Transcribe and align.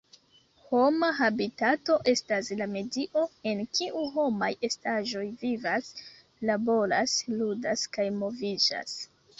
Homa 0.69 1.09
habitato 1.17 1.97
estas 2.13 2.49
la 2.61 2.67
medio 2.77 3.25
en 3.51 3.61
kiu 3.79 4.03
homaj 4.17 4.51
estaĵoj 4.71 5.25
vivas, 5.45 5.93
laboras, 6.53 7.17
ludas 7.41 7.87
kaj 7.99 8.13
moviĝas. 8.25 9.01